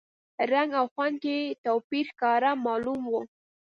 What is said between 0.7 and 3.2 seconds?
او خوند کې یې توپیر ښکاره معلوم و.